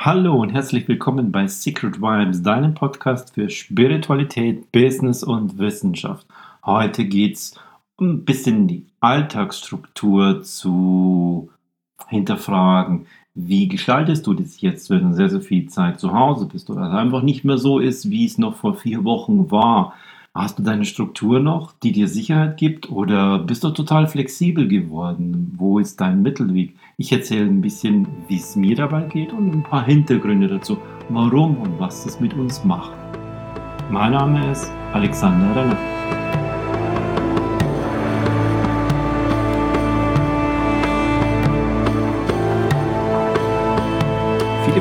Hallo 0.00 0.40
und 0.40 0.50
herzlich 0.50 0.86
willkommen 0.86 1.32
bei 1.32 1.48
Secret 1.48 2.00
Vibes, 2.00 2.44
deinem 2.44 2.72
Podcast 2.72 3.34
für 3.34 3.50
Spiritualität, 3.50 4.70
Business 4.70 5.24
und 5.24 5.58
Wissenschaft. 5.58 6.24
Heute 6.64 7.04
geht 7.04 7.34
es 7.34 7.54
ein 8.00 8.24
bisschen 8.24 8.68
die 8.68 8.86
Alltagsstruktur 9.00 10.44
zu 10.44 11.50
hinterfragen. 12.06 13.08
Wie 13.34 13.66
gestaltest 13.66 14.24
du 14.28 14.34
das 14.34 14.60
jetzt, 14.60 14.88
wenn 14.88 15.02
du 15.02 15.14
sehr, 15.14 15.30
sehr 15.30 15.40
viel 15.40 15.68
Zeit 15.68 15.98
zu 15.98 16.12
Hause 16.12 16.46
bist 16.46 16.70
oder 16.70 16.82
es 16.82 16.94
einfach 16.94 17.22
nicht 17.22 17.44
mehr 17.44 17.58
so 17.58 17.80
ist, 17.80 18.08
wie 18.08 18.24
es 18.24 18.38
noch 18.38 18.54
vor 18.54 18.76
vier 18.76 19.02
Wochen 19.02 19.50
war? 19.50 19.94
Hast 20.38 20.56
du 20.56 20.62
deine 20.62 20.84
Struktur 20.84 21.40
noch, 21.40 21.72
die 21.82 21.90
dir 21.90 22.06
Sicherheit 22.06 22.58
gibt 22.58 22.92
oder 22.92 23.40
bist 23.40 23.64
du 23.64 23.70
total 23.70 24.06
flexibel 24.06 24.68
geworden? 24.68 25.52
Wo 25.56 25.80
ist 25.80 26.00
dein 26.00 26.22
Mittelweg? 26.22 26.76
Ich 26.96 27.10
erzähle 27.10 27.46
ein 27.46 27.60
bisschen, 27.60 28.06
wie 28.28 28.36
es 28.36 28.54
mir 28.54 28.76
dabei 28.76 29.02
geht 29.02 29.32
und 29.32 29.52
ein 29.52 29.62
paar 29.64 29.84
Hintergründe 29.84 30.46
dazu, 30.46 30.78
warum 31.08 31.56
und 31.56 31.80
was 31.80 32.04
das 32.04 32.20
mit 32.20 32.34
uns 32.34 32.62
macht. 32.62 32.92
Mein 33.90 34.12
Name 34.12 34.52
ist 34.52 34.70
Alexander 34.92 35.56
Renner. 35.56 35.97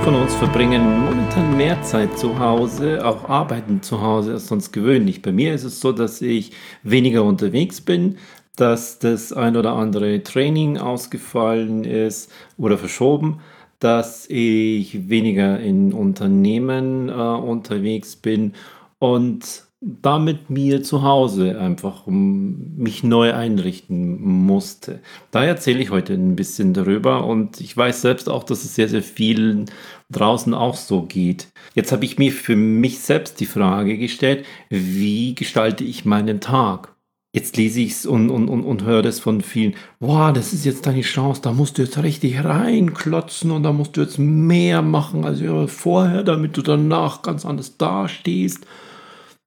Von 0.08 0.16
uns 0.16 0.36
verbringen 0.36 1.04
momentan 1.04 1.58
mehr 1.58 1.82
Zeit 1.82 2.18
zu 2.18 2.40
Hause, 2.40 3.06
auch 3.06 3.28
arbeiten 3.28 3.82
zu 3.82 4.02
Hause 4.02 4.32
als 4.32 4.48
sonst 4.48 4.72
gewöhnlich. 4.72 5.22
Bei 5.22 5.34
mir 5.34 5.54
ist 5.54 5.66
es 5.66 5.82
so, 5.82 5.92
dass 5.92 6.22
ich 6.22 6.54
weniger 6.82 7.26
unterwegs 7.26 7.82
bin, 7.82 8.18
dass 8.56 9.00
das 9.00 9.34
ein 9.34 9.58
oder 9.58 9.74
andere 9.74 10.24
Training 10.24 10.78
ausgefallen 10.78 11.84
ist 11.84 12.32
oder 12.58 12.78
verschoben, 12.78 13.42
dass 13.80 14.30
ich 14.30 15.10
weniger 15.10 15.60
in 15.60 15.92
Unternehmen 15.92 17.10
äh, 17.10 17.12
unterwegs 17.12 18.16
bin 18.16 18.54
und 19.00 19.67
damit 19.80 20.50
mir 20.50 20.82
zu 20.82 21.04
Hause 21.04 21.60
einfach 21.60 22.08
mich 22.08 23.04
neu 23.04 23.34
einrichten 23.34 24.20
musste. 24.46 25.02
Da 25.30 25.44
erzähle 25.44 25.82
ich 25.82 25.92
heute 25.92 26.14
ein 26.14 26.36
bisschen 26.36 26.74
darüber 26.74 27.26
und 27.26 27.62
ich 27.62 27.78
weiß 27.78 28.02
selbst 28.02 28.28
auch, 28.28 28.44
dass 28.44 28.64
es 28.64 28.74
sehr, 28.74 28.90
sehr 28.90 29.04
vielen 29.04 29.66
draußen 30.10 30.56
auch 30.56 30.76
so 30.76 31.04
geht. 31.04 31.50
Jetzt 31.76 31.92
habe 31.92 32.06
ich 32.06 32.18
mir 32.18 32.32
für 32.32 32.56
mich 32.56 33.00
selbst 33.00 33.40
die 33.40 33.46
Frage 33.46 33.98
gestellt, 33.98 34.46
wie 34.70 35.36
gestalte 35.36 35.84
ich 35.84 36.06
meinen 36.06 36.40
Tag? 36.40 36.96
Jetzt 37.36 37.56
lese 37.56 37.82
ich 37.82 37.92
es 37.92 38.06
und, 38.08 38.32
und, 38.32 38.50
und, 38.50 38.64
und 38.64 38.84
höre 38.84 39.04
das 39.04 39.20
von 39.20 39.42
vielen. 39.42 39.76
Boah, 40.00 40.34
das 40.34 40.54
ist 40.54 40.66
jetzt 40.66 40.88
deine 40.88 41.02
Chance, 41.02 41.42
da 41.44 41.52
musst 41.52 41.78
du 41.78 41.84
jetzt 41.84 42.02
richtig 42.02 42.44
reinklotzen 42.44 43.52
und 43.52 43.62
da 43.62 43.72
musst 43.74 43.96
du 43.96 44.02
jetzt 44.02 44.18
mehr 44.18 44.82
machen 44.82 45.24
als 45.24 45.40
vorher, 45.72 46.24
damit 46.24 46.58
du 46.58 46.64
danach 46.64 47.22
ganz 47.22 47.46
anders 47.46 47.78
dastehst. 47.78 48.66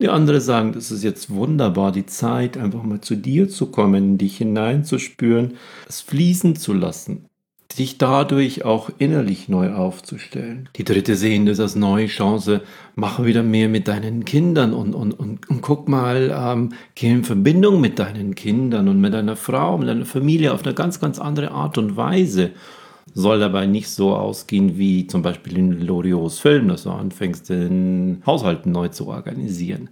Die 0.01 0.09
andere 0.09 0.41
sagen, 0.41 0.73
das 0.73 0.91
ist 0.91 1.05
jetzt 1.05 1.29
wunderbar, 1.29 1.93
die 1.93 2.07
Zeit, 2.07 2.57
einfach 2.57 2.83
mal 2.83 3.03
zu 3.03 3.17
dir 3.17 3.51
zu 3.51 3.67
kommen, 3.67 4.17
dich 4.17 4.39
hineinzuspüren, 4.39 5.59
es 5.87 6.01
fließen 6.01 6.57
zu 6.57 6.73
lassen, 6.73 7.27
dich 7.79 7.99
dadurch 7.99 8.65
auch 8.65 8.89
innerlich 8.97 9.51
neu 9.51 9.75
aufzustellen. 9.75 10.71
Die 10.77 10.85
dritte 10.85 11.17
sehen 11.17 11.45
das 11.45 11.61
als 11.61 11.77
neue 11.77 12.07
Chance, 12.07 12.63
mach 12.95 13.23
wieder 13.23 13.43
mehr 13.43 13.69
mit 13.69 13.89
deinen 13.89 14.25
Kindern 14.25 14.73
und, 14.73 14.95
und, 14.95 15.13
und, 15.13 15.51
und 15.51 15.61
guck 15.61 15.87
mal, 15.87 16.35
ähm, 16.35 16.71
geh 16.95 17.11
in 17.11 17.25
Verbindung 17.25 17.83
mit 17.83 17.99
deinen 17.99 18.35
Kindern 18.35 18.89
und 18.89 19.03
mit 19.03 19.13
deiner 19.13 19.37
Frau, 19.37 19.77
mit 19.77 19.89
deiner 19.89 20.07
Familie 20.07 20.55
auf 20.55 20.65
eine 20.65 20.73
ganz, 20.73 20.99
ganz 20.99 21.19
andere 21.19 21.51
Art 21.51 21.77
und 21.77 21.99
Weise 21.99 22.53
soll 23.15 23.41
dabei 23.41 23.67
nicht 23.67 23.89
so 23.89 24.15
ausgehen 24.15 24.79
wie 24.79 25.07
zum 25.07 25.23
Beispiel 25.23 25.59
in 25.59 25.81
Loriots 25.81 26.39
Film, 26.39 26.69
dass 26.69 26.85
du 26.85 26.91
anfängst, 26.91 27.49
den 27.49 28.23
Haushalt 28.27 28.67
neu 28.67 28.89
zu 28.89 29.09
organisieren. 29.09 29.91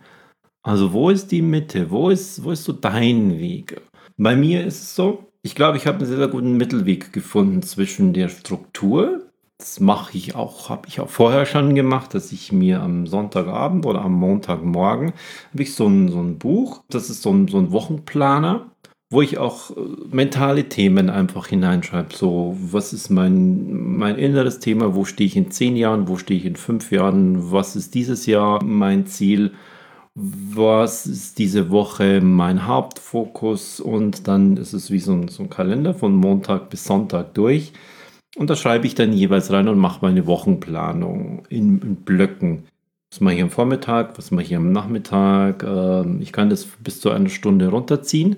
Also 0.63 0.93
wo 0.93 1.11
ist 1.11 1.31
die 1.31 1.43
Mitte? 1.43 1.91
Wo 1.91 2.11
ist, 2.11 2.45
wo 2.45 2.51
ist 2.51 2.65
so 2.65 2.73
dein 2.73 3.39
Weg? 3.39 3.81
Bei 4.17 4.37
mir 4.37 4.67
ist 4.67 4.83
es 4.83 4.95
so, 4.97 5.29
ich 5.43 5.55
glaube, 5.55 5.77
ich 5.77 5.87
habe 5.87 5.99
einen 5.99 6.07
sehr, 6.07 6.19
sehr 6.19 6.29
guten 6.29 6.57
Mittelweg 6.57 7.13
gefunden 7.13 7.63
zwischen 7.63 8.13
der 8.13 8.29
Struktur. 8.29 9.23
Das 9.59 9.81
mache 9.81 10.17
ich 10.17 10.35
auch, 10.35 10.69
habe 10.69 10.87
ich 10.89 11.01
auch 11.01 11.09
vorher 11.09 11.47
schon 11.47 11.75
gemacht, 11.75 12.15
dass 12.15 12.33
ich 12.33 12.53
mir 12.53 12.83
am 12.83 13.07
Sonntagabend 13.07 13.87
oder 13.87 14.03
am 14.03 14.13
Montagmorgen 14.13 15.13
habe 15.53 15.63
ich 15.63 15.75
so 15.75 15.87
ein, 15.87 16.11
so 16.11 16.21
ein 16.21 16.39
Buch, 16.39 16.85
das 16.91 17.11
ist 17.11 17.23
so 17.23 17.31
ein, 17.31 17.49
so 17.49 17.59
ein 17.59 17.73
Wochenplaner 17.73 18.71
wo 19.11 19.23
ich 19.23 19.39
auch 19.39 19.71
äh, 19.71 19.81
mentale 20.11 20.69
Themen 20.69 21.11
einfach 21.11 21.47
hineinschreibe. 21.47 22.15
So, 22.15 22.57
was 22.61 22.93
ist 22.93 23.11
mein, 23.11 23.97
mein 23.97 24.17
inneres 24.17 24.59
Thema? 24.59 24.95
Wo 24.95 25.05
stehe 25.05 25.27
ich 25.27 25.37
in 25.37 25.51
zehn 25.51 25.77
Jahren? 25.77 26.09
Wo 26.09 26.17
stehe 26.17 26.39
ich 26.39 26.47
in 26.47 26.57
fünf 26.57 26.93
Jahren? 26.93 27.51
Was 27.51 27.77
ist 27.77 27.95
dieses 27.95 28.27
Jahr 28.27 28.63
mein 28.63 29.07
Ziel? 29.07 29.53
Was 30.15 31.07
ist 31.07 31.39
diese 31.39 31.71
Woche 31.71 32.21
mein 32.21 32.67
Hauptfokus? 32.67 33.81
Und 33.81 34.29
dann 34.29 34.57
ist 34.57 34.75
es 34.75 34.91
wie 34.91 34.99
so 34.99 35.13
ein, 35.13 35.29
so 35.29 35.45
ein 35.45 35.51
Kalender 35.51 35.95
von 35.95 36.15
Montag 36.15 36.71
bis 36.71 36.85
Sonntag 36.85 37.35
durch. 37.35 37.73
Und 38.37 38.51
da 38.51 38.57
schreibe 38.57 38.87
ich 38.87 38.95
dann 38.95 39.13
jeweils 39.13 39.51
rein 39.51 39.69
und 39.69 39.79
mache 39.79 40.01
meine 40.03 40.27
Wochenplanung 40.27 41.45
in, 41.49 41.81
in 41.81 41.97
Blöcken. 41.97 42.65
Was 43.11 43.21
mache 43.21 43.35
ich 43.37 43.43
am 43.43 43.51
Vormittag? 43.51 44.19
Was 44.19 44.31
mache 44.33 44.45
ich 44.45 44.55
am 44.55 44.71
Nachmittag? 44.71 45.65
Ähm, 45.65 46.21
ich 46.21 46.33
kann 46.33 46.51
das 46.51 46.67
bis 46.67 47.01
zu 47.01 47.11
einer 47.11 47.31
Stunde 47.31 47.69
runterziehen. 47.69 48.37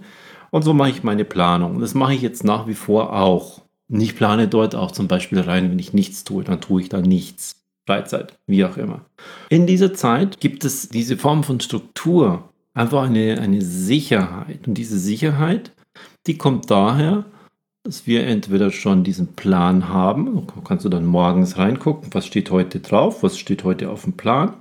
Und 0.51 0.63
so 0.63 0.75
mache 0.75 0.91
ich 0.91 1.03
meine 1.03 1.25
Planung. 1.25 1.77
Und 1.77 1.81
das 1.81 1.95
mache 1.95 2.15
ich 2.15 2.23
jetzt 2.23 2.45
nach 2.45 2.67
wie 2.67 2.75
vor 2.75 3.13
auch. 3.15 3.63
Und 3.89 4.01
ich 4.01 4.17
plane 4.17 4.49
dort 4.49 4.75
auch 4.75 4.91
zum 4.91 5.09
Beispiel 5.09 5.41
rein, 5.41 5.71
wenn 5.71 5.79
ich 5.79 5.93
nichts 5.93 6.25
tue, 6.25 6.45
dann 6.45 6.61
tue 6.61 6.83
ich 6.83 6.89
da 6.89 7.01
nichts. 7.01 7.57
Freizeit, 7.87 8.39
wie 8.47 8.65
auch 8.65 8.77
immer. 8.77 9.05
In 9.49 9.67
dieser 9.67 9.95
Zeit 9.95 10.41
gibt 10.41 10.65
es 10.65 10.89
diese 10.91 11.17
Form 11.17 11.43
von 11.43 11.59
Struktur, 11.61 12.51
einfach 12.75 13.05
eine, 13.05 13.41
eine 13.41 13.63
Sicherheit. 13.63 14.69
Und 14.69 14.75
diese 14.75 14.99
Sicherheit, 14.99 15.73
die 16.27 16.39
kommt 16.39 16.71
daher, 16.71 17.25
dass 17.83 18.07
wir 18.07 18.27
entweder 18.27 18.71
schon 18.71 19.05
diesen 19.05 19.29
Plan 19.35 19.89
haben, 19.89 20.47
kannst 20.65 20.85
du 20.85 20.89
dann 20.89 21.07
morgens 21.07 21.57
reingucken, 21.57 22.13
was 22.13 22.27
steht 22.27 22.51
heute 22.51 22.81
drauf, 22.81 23.23
was 23.23 23.39
steht 23.39 23.65
heute 23.65 23.91
auf 23.91 24.05
dem 24.05 24.13
Plan, 24.13 24.53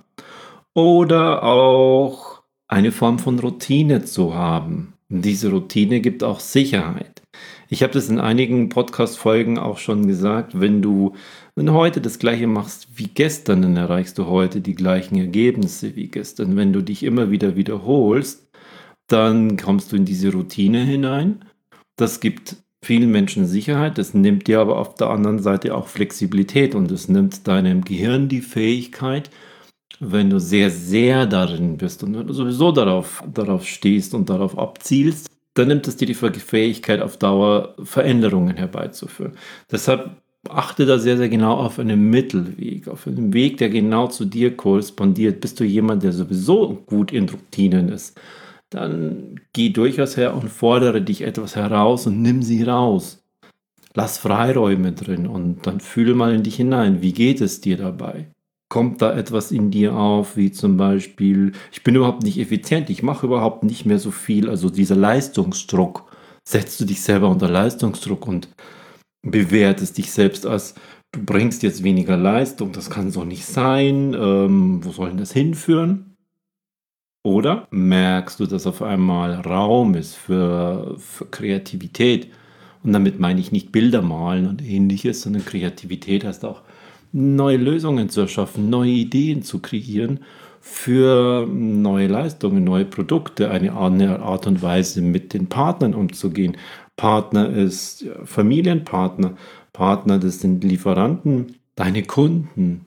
oder 0.73 1.43
auch 1.43 2.41
eine 2.67 2.91
Form 2.91 3.19
von 3.19 3.37
Routine 3.39 4.05
zu 4.05 4.33
haben. 4.33 4.93
Diese 5.11 5.49
Routine 5.49 6.01
gibt 6.01 6.23
auch 6.23 6.39
Sicherheit. 6.39 7.23
Ich 7.67 7.81
habe 7.81 7.93
das 7.93 8.09
in 8.09 8.19
einigen 8.19 8.69
Podcast-Folgen 8.69 9.57
auch 9.57 9.79
schon 9.79 10.07
gesagt. 10.07 10.59
Wenn 10.59 10.83
du, 10.83 11.13
wenn 11.55 11.65
du 11.65 11.73
heute 11.73 11.99
das 11.99 12.19
Gleiche 12.19 12.45
machst 12.45 12.87
wie 12.95 13.07
gestern, 13.07 13.63
dann 13.63 13.75
erreichst 13.75 14.19
du 14.19 14.27
heute 14.27 14.61
die 14.61 14.75
gleichen 14.75 15.15
Ergebnisse 15.17 15.95
wie 15.95 16.09
gestern. 16.09 16.55
Wenn 16.55 16.73
du 16.73 16.83
dich 16.83 17.01
immer 17.01 17.31
wieder 17.31 17.55
wiederholst, 17.55 18.49
dann 19.07 19.57
kommst 19.57 19.91
du 19.91 19.95
in 19.95 20.05
diese 20.05 20.31
Routine 20.31 20.83
hinein. 20.83 21.43
Das 21.95 22.19
gibt 22.19 22.57
vielen 22.83 23.09
Menschen 23.09 23.47
Sicherheit. 23.47 23.97
Das 23.97 24.13
nimmt 24.13 24.47
dir 24.47 24.59
aber 24.59 24.77
auf 24.77 24.93
der 24.93 25.09
anderen 25.09 25.39
Seite 25.39 25.73
auch 25.73 25.87
Flexibilität 25.87 26.75
und 26.75 26.91
es 26.91 27.09
nimmt 27.09 27.47
deinem 27.47 27.83
Gehirn 27.83 28.29
die 28.29 28.41
Fähigkeit, 28.41 29.31
wenn 29.99 30.29
du 30.29 30.39
sehr, 30.39 30.69
sehr 30.69 31.25
darin 31.25 31.77
bist 31.77 32.03
und 32.03 32.17
wenn 32.17 32.27
du 32.27 32.33
sowieso 32.33 32.71
darauf, 32.71 33.23
darauf 33.33 33.65
stehst 33.67 34.13
und 34.13 34.29
darauf 34.29 34.57
abzielst, 34.57 35.29
dann 35.53 35.67
nimmt 35.67 35.87
es 35.87 35.97
dir 35.97 36.05
die 36.05 36.13
Fähigkeit 36.13 37.01
auf 37.01 37.17
Dauer 37.17 37.75
Veränderungen 37.83 38.55
herbeizuführen. 38.55 39.33
Deshalb 39.71 40.21
achte 40.47 40.85
da 40.85 40.99
sehr, 40.99 41.17
sehr 41.17 41.27
genau 41.27 41.55
auf 41.55 41.79
einen 41.79 42.09
Mittelweg, 42.09 42.87
auf 42.87 43.07
einen 43.07 43.33
Weg, 43.33 43.57
der 43.57 43.69
genau 43.69 44.07
zu 44.07 44.25
dir 44.25 44.55
korrespondiert. 44.55 45.41
Bist 45.41 45.59
du 45.59 45.65
jemand, 45.65 46.03
der 46.03 46.13
sowieso 46.13 46.81
gut 46.85 47.11
in 47.11 47.27
Routinen 47.27 47.89
ist, 47.89 48.19
dann 48.69 49.39
geh 49.53 49.69
durchaus 49.69 50.15
her 50.15 50.35
und 50.35 50.49
fordere 50.49 51.01
dich 51.01 51.23
etwas 51.23 51.55
heraus 51.55 52.07
und 52.07 52.21
nimm 52.21 52.41
sie 52.41 52.63
raus. 52.63 53.23
Lass 53.95 54.19
Freiräume 54.19 54.93
drin 54.93 55.27
und 55.27 55.65
dann 55.65 55.79
fühle 55.79 56.13
mal 56.13 56.33
in 56.33 56.43
dich 56.43 56.55
hinein. 56.55 57.01
Wie 57.01 57.11
geht 57.11 57.41
es 57.41 57.59
dir 57.59 57.75
dabei? 57.77 58.27
Kommt 58.69 59.01
da 59.01 59.17
etwas 59.17 59.51
in 59.51 59.71
dir 59.71 59.95
auf, 59.95 60.37
wie 60.37 60.51
zum 60.51 60.77
Beispiel, 60.77 61.53
ich 61.71 61.83
bin 61.83 61.95
überhaupt 61.95 62.23
nicht 62.23 62.39
effizient, 62.39 62.89
ich 62.89 63.03
mache 63.03 63.25
überhaupt 63.25 63.63
nicht 63.63 63.85
mehr 63.85 63.99
so 63.99 64.11
viel, 64.11 64.47
also 64.47 64.69
dieser 64.69 64.95
Leistungsdruck, 64.95 66.05
setzt 66.47 66.79
du 66.79 66.85
dich 66.85 67.01
selber 67.01 67.29
unter 67.29 67.49
Leistungsdruck 67.49 68.27
und 68.27 68.47
bewertest 69.23 69.97
dich 69.97 70.11
selbst 70.11 70.45
als, 70.45 70.75
du 71.11 71.25
bringst 71.25 71.63
jetzt 71.63 71.83
weniger 71.83 72.15
Leistung, 72.15 72.71
das 72.71 72.91
kann 72.91 73.11
so 73.11 73.25
nicht 73.25 73.45
sein, 73.45 74.13
ähm, 74.13 74.85
wo 74.85 74.91
soll 74.91 75.09
denn 75.09 75.17
das 75.17 75.33
hinführen? 75.33 76.15
Oder 77.23 77.67
merkst 77.71 78.39
du, 78.39 78.45
dass 78.45 78.65
auf 78.65 78.81
einmal 78.81 79.33
Raum 79.41 79.95
ist 79.95 80.15
für, 80.15 80.95
für 80.97 81.25
Kreativität? 81.25 82.31
Und 82.81 82.93
damit 82.93 83.19
meine 83.19 83.41
ich 83.41 83.51
nicht 83.51 83.73
Bilder 83.73 84.01
malen 84.01 84.47
und 84.47 84.63
ähnliches, 84.63 85.21
sondern 85.21 85.43
Kreativität 85.43 86.23
heißt 86.23 86.45
auch 86.45 86.61
neue 87.11 87.57
Lösungen 87.57 88.09
zu 88.09 88.21
erschaffen, 88.21 88.69
neue 88.69 88.91
Ideen 88.91 89.43
zu 89.43 89.59
kreieren 89.59 90.19
für 90.61 91.47
neue 91.47 92.07
Leistungen, 92.07 92.63
neue 92.63 92.85
Produkte, 92.85 93.49
eine 93.49 93.73
Art 93.73 94.45
und 94.45 94.61
Weise 94.61 95.01
mit 95.01 95.33
den 95.33 95.47
Partnern 95.47 95.93
umzugehen. 95.93 96.57
Partner 96.97 97.49
ist 97.49 98.05
Familienpartner, 98.25 99.35
Partner, 99.71 100.19
das 100.19 100.41
sind 100.41 100.63
Lieferanten, 100.63 101.55
deine 101.75 102.03
Kunden, 102.03 102.85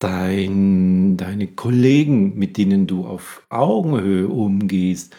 dein, 0.00 1.16
deine 1.16 1.46
Kollegen, 1.46 2.36
mit 2.36 2.56
denen 2.56 2.88
du 2.88 3.06
auf 3.06 3.46
Augenhöhe 3.48 4.26
umgehst, 4.26 5.14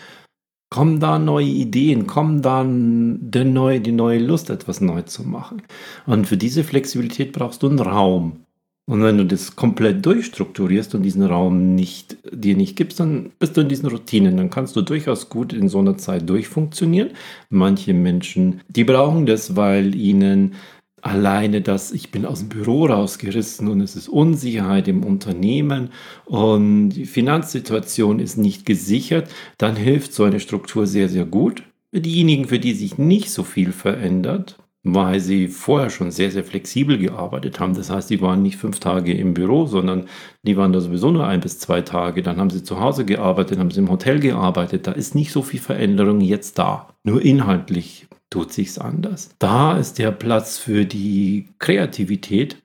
kommen 0.73 0.99
da 0.99 1.19
neue 1.19 1.45
Ideen, 1.45 2.07
kommen 2.07 2.41
dann 2.41 3.19
der 3.21 3.45
neue, 3.45 3.79
die 3.79 3.91
neue 3.91 4.17
Lust, 4.17 4.49
etwas 4.49 4.81
neu 4.81 5.03
zu 5.03 5.21
machen. 5.21 5.61
Und 6.07 6.25
für 6.25 6.35
diese 6.35 6.63
Flexibilität 6.63 7.31
brauchst 7.31 7.61
du 7.61 7.69
einen 7.69 7.77
Raum. 7.77 8.39
Und 8.87 9.03
wenn 9.03 9.19
du 9.19 9.23
das 9.23 9.55
komplett 9.55 10.03
durchstrukturierst 10.03 10.95
und 10.95 11.03
diesen 11.03 11.21
Raum 11.21 11.75
nicht, 11.75 12.17
dir 12.31 12.57
nicht 12.57 12.75
gibst, 12.75 12.99
dann 12.99 13.29
bist 13.37 13.55
du 13.55 13.61
in 13.61 13.69
diesen 13.69 13.87
Routinen. 13.87 14.35
Dann 14.35 14.49
kannst 14.49 14.75
du 14.75 14.81
durchaus 14.81 15.29
gut 15.29 15.53
in 15.53 15.69
so 15.69 15.77
einer 15.77 15.99
Zeit 15.99 16.27
durchfunktionieren. 16.27 17.11
Manche 17.51 17.93
Menschen, 17.93 18.61
die 18.67 18.83
brauchen 18.83 19.27
das, 19.27 19.55
weil 19.55 19.93
ihnen 19.93 20.55
alleine 21.03 21.61
das, 21.61 21.91
ich 21.91 22.11
bin 22.11 22.25
aus 22.25 22.39
dem 22.39 22.49
Büro 22.49 22.85
rausgerissen 22.85 23.67
und 23.67 23.81
es 23.81 23.95
ist 23.95 24.07
Unsicherheit 24.07 24.87
im 24.87 25.03
Unternehmen 25.03 25.89
und 26.25 26.89
die 26.89 27.05
Finanzsituation 27.05 28.19
ist 28.19 28.37
nicht 28.37 28.65
gesichert, 28.65 29.29
dann 29.57 29.75
hilft 29.75 30.13
so 30.13 30.23
eine 30.23 30.39
Struktur 30.39 30.87
sehr, 30.87 31.09
sehr 31.09 31.25
gut. 31.25 31.63
Diejenigen, 31.91 32.45
für 32.45 32.57
die 32.57 32.73
sich 32.73 32.97
nicht 32.97 33.29
so 33.31 33.43
viel 33.43 33.73
verändert, 33.73 34.57
weil 34.83 35.19
sie 35.19 35.49
vorher 35.49 35.89
schon 35.89 36.09
sehr, 36.09 36.31
sehr 36.31 36.43
flexibel 36.43 36.97
gearbeitet 36.97 37.59
haben. 37.59 37.75
Das 37.75 37.89
heißt, 37.89 38.09
die 38.09 38.21
waren 38.21 38.41
nicht 38.41 38.57
fünf 38.57 38.79
Tage 38.79 39.13
im 39.13 39.33
Büro, 39.33 39.65
sondern 39.65 40.07
die 40.43 40.57
waren 40.57 40.73
da 40.73 40.79
sowieso 40.79 41.11
nur 41.11 41.27
ein 41.27 41.41
bis 41.41 41.59
zwei 41.59 41.81
Tage. 41.81 42.23
Dann 42.23 42.37
haben 42.37 42.49
sie 42.49 42.63
zu 42.63 42.79
Hause 42.79 43.05
gearbeitet, 43.05 43.59
haben 43.59 43.71
sie 43.71 43.79
im 43.79 43.91
Hotel 43.91 44.19
gearbeitet. 44.19 44.87
Da 44.87 44.93
ist 44.93 45.15
nicht 45.15 45.31
so 45.31 45.41
viel 45.41 45.59
Veränderung 45.59 46.19
jetzt 46.21 46.57
da. 46.57 46.89
Nur 47.03 47.21
inhaltlich 47.21 48.07
tut 48.33 48.51
sich's 48.51 48.79
anders. 48.79 49.29
Da 49.37 49.77
ist 49.77 49.99
der 49.99 50.11
Platz 50.11 50.57
für 50.57 50.85
die 50.85 51.49
Kreativität 51.59 52.57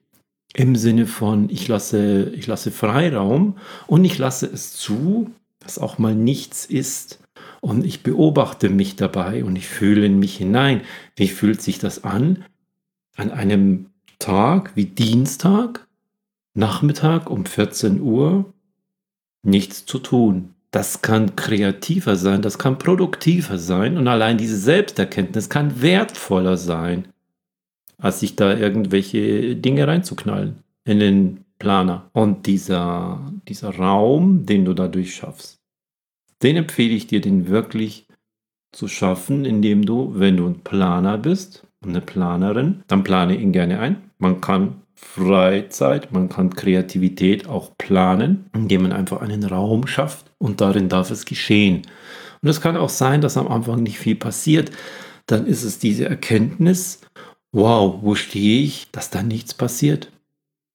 im 0.54 0.76
Sinne 0.76 1.06
von 1.06 1.50
ich 1.50 1.68
lasse, 1.68 2.30
ich 2.30 2.46
lasse 2.46 2.70
Freiraum 2.70 3.58
und 3.86 4.02
ich 4.02 4.16
lasse 4.16 4.46
es 4.46 4.72
zu, 4.72 5.30
dass 5.60 5.78
auch 5.78 5.98
mal 5.98 6.14
nichts 6.14 6.64
ist 6.64 7.20
und 7.60 7.84
ich 7.84 8.02
beobachte 8.02 8.70
mich 8.70 8.96
dabei 8.96 9.44
und 9.44 9.56
ich 9.56 9.68
fühle 9.68 10.06
in 10.06 10.18
mich 10.18 10.38
hinein. 10.38 10.80
Wie 11.16 11.28
fühlt 11.28 11.60
sich 11.60 11.78
das 11.78 12.02
an? 12.02 12.46
An 13.16 13.30
einem 13.30 13.90
Tag 14.18 14.72
wie 14.74 14.86
Dienstag, 14.86 15.86
Nachmittag 16.54 17.28
um 17.28 17.44
14 17.44 18.00
Uhr, 18.00 18.54
nichts 19.42 19.84
zu 19.84 19.98
tun. 19.98 20.54
Das 20.70 21.00
kann 21.00 21.34
kreativer 21.34 22.16
sein, 22.16 22.42
das 22.42 22.58
kann 22.58 22.78
produktiver 22.78 23.56
sein 23.58 23.96
und 23.96 24.06
allein 24.06 24.36
diese 24.36 24.58
Selbsterkenntnis 24.58 25.48
kann 25.48 25.80
wertvoller 25.80 26.56
sein, 26.58 27.08
als 27.96 28.20
sich 28.20 28.36
da 28.36 28.54
irgendwelche 28.56 29.56
Dinge 29.56 29.86
reinzuknallen 29.86 30.62
in 30.84 31.00
den 31.00 31.44
Planer. 31.58 32.10
Und 32.12 32.46
dieser, 32.46 33.32
dieser 33.48 33.74
Raum, 33.76 34.46
den 34.46 34.64
du 34.64 34.74
dadurch 34.74 35.14
schaffst, 35.14 35.58
den 36.42 36.56
empfehle 36.56 36.94
ich 36.94 37.06
dir, 37.06 37.20
den 37.20 37.48
wirklich 37.48 38.06
zu 38.72 38.88
schaffen, 38.88 39.44
indem 39.44 39.84
du, 39.86 40.12
wenn 40.14 40.36
du 40.36 40.46
ein 40.46 40.60
Planer 40.60 41.18
bist, 41.18 41.66
eine 41.82 42.00
Planerin, 42.00 42.82
dann 42.86 43.04
plane 43.04 43.36
ihn 43.36 43.52
gerne 43.52 43.80
ein. 43.80 44.10
Man 44.18 44.40
kann 44.40 44.82
Freizeit, 45.00 46.12
man 46.12 46.28
kann 46.28 46.50
Kreativität 46.50 47.48
auch 47.48 47.70
planen, 47.78 48.50
indem 48.52 48.82
man 48.82 48.92
einfach 48.92 49.20
einen 49.20 49.44
Raum 49.44 49.86
schafft 49.86 50.32
und 50.38 50.60
darin 50.60 50.88
darf 50.88 51.12
es 51.12 51.24
geschehen. 51.24 51.82
Und 52.42 52.48
es 52.48 52.60
kann 52.60 52.76
auch 52.76 52.88
sein, 52.88 53.20
dass 53.20 53.36
am 53.36 53.46
Anfang 53.46 53.82
nicht 53.82 53.98
viel 53.98 54.16
passiert. 54.16 54.72
Dann 55.26 55.46
ist 55.46 55.62
es 55.62 55.78
diese 55.78 56.08
Erkenntnis, 56.08 57.00
wow, 57.52 57.98
wo 58.02 58.16
stehe 58.16 58.62
ich, 58.62 58.90
dass 58.90 59.10
da 59.10 59.22
nichts 59.22 59.54
passiert. 59.54 60.10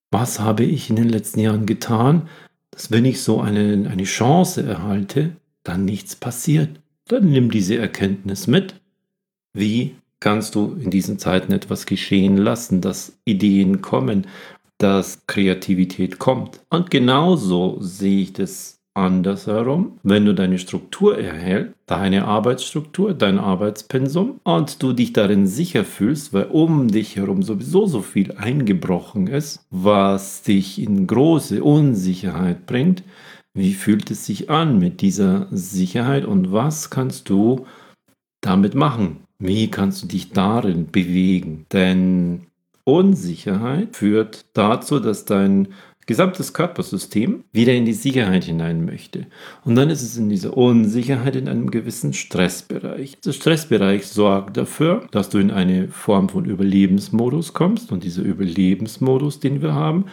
Was 0.09 0.39
habe 0.39 0.63
ich 0.63 0.89
in 0.89 0.95
den 0.95 1.09
letzten 1.09 1.41
Jahren 1.41 1.65
getan, 1.65 2.29
dass 2.71 2.91
wenn 2.91 3.05
ich 3.05 3.21
so 3.21 3.41
eine, 3.41 3.89
eine 3.89 4.03
Chance 4.03 4.63
erhalte, 4.63 5.35
dann 5.63 5.83
nichts 5.85 6.15
passiert. 6.15 6.79
Dann 7.07 7.29
nimm 7.29 7.51
diese 7.51 7.77
Erkenntnis 7.77 8.47
mit. 8.47 8.75
Wie 9.53 9.95
kannst 10.23 10.55
du 10.55 10.77
in 10.81 10.89
diesen 10.89 11.19
Zeiten 11.19 11.51
etwas 11.51 11.85
geschehen 11.85 12.37
lassen, 12.37 12.79
dass 12.79 13.19
Ideen 13.25 13.81
kommen, 13.81 14.25
dass 14.77 15.27
Kreativität 15.27 16.17
kommt? 16.17 16.61
Und 16.69 16.89
genauso 16.89 17.77
sehe 17.81 18.21
ich 18.21 18.31
das 18.31 18.79
andersherum. 18.93 19.99
Wenn 20.03 20.25
du 20.25 20.33
deine 20.33 20.59
Struktur 20.59 21.17
erhältst, 21.17 21.75
deine 21.87 22.25
Arbeitsstruktur, 22.25 23.13
dein 23.13 23.37
Arbeitspensum 23.37 24.39
und 24.43 24.81
du 24.81 24.93
dich 24.93 25.11
darin 25.11 25.45
sicher 25.45 25.83
fühlst, 25.83 26.31
weil 26.31 26.45
um 26.45 26.87
dich 26.87 27.17
herum 27.17 27.43
sowieso 27.43 27.85
so 27.85 28.01
viel 28.01 28.31
eingebrochen 28.31 29.27
ist, 29.27 29.65
was 29.71 30.43
dich 30.43 30.79
in 30.81 31.05
große 31.05 31.61
Unsicherheit 31.61 32.65
bringt, 32.65 33.03
wie 33.53 33.73
fühlt 33.73 34.09
es 34.09 34.25
sich 34.25 34.49
an 34.49 34.79
mit 34.79 35.01
dieser 35.01 35.47
Sicherheit 35.51 36.23
und 36.23 36.53
was 36.53 36.89
kannst 36.89 37.29
du 37.29 37.65
damit 38.41 38.73
machen? 38.73 39.23
Wie 39.45 39.69
kannst 39.69 40.01
du 40.01 40.07
dich 40.07 40.31
darin 40.31 40.87
bewegen? 40.89 41.65
Denn 41.73 42.43
Unsicherheit 42.85 43.97
führt 43.97 44.45
dazu, 44.53 45.01
dass 45.01 45.25
dein 45.25 45.67
gesamtes 46.05 46.53
Körpersystem 46.53 47.43
wieder 47.51 47.73
in 47.73 47.83
die 47.83 47.91
Sicherheit 47.91 48.45
hinein 48.45 48.85
möchte. 48.85 49.27
Und 49.65 49.75
dann 49.75 49.89
ist 49.89 50.01
es 50.01 50.15
in 50.15 50.29
dieser 50.29 50.55
Unsicherheit 50.55 51.35
in 51.35 51.49
einem 51.49 51.71
gewissen 51.71 52.13
Stressbereich. 52.13 53.17
Der 53.19 53.33
Stressbereich 53.33 54.07
sorgt 54.07 54.55
dafür, 54.55 55.07
dass 55.11 55.27
du 55.27 55.39
in 55.39 55.51
eine 55.51 55.89
Form 55.89 56.29
von 56.29 56.45
Überlebensmodus 56.45 57.51
kommst. 57.51 57.91
Und 57.91 58.05
dieser 58.05 58.23
Überlebensmodus, 58.23 59.41
den 59.41 59.61
wir 59.61 59.73
haben, 59.73 60.05